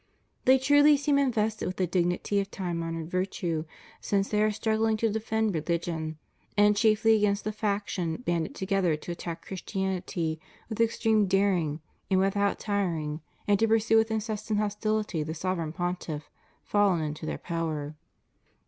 [0.45, 3.65] They truly seem invested with the dignity of time honored virtue,
[3.99, 6.15] since they are struggling to defend rehgion,
[6.57, 12.57] and chiefly against the faction banded together to attack Christianity with extreme daring and without
[12.57, 16.31] tiring, and to pursue with incessant hostility the Sovereign Pontiff,
[16.63, 17.93] fallen into their power.